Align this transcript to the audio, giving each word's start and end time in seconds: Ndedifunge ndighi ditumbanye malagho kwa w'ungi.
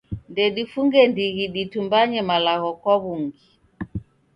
Ndedifunge 0.31 0.99
ndighi 1.11 1.43
ditumbanye 1.53 2.19
malagho 2.29 2.69
kwa 2.79 2.95
w'ungi. 3.01 3.43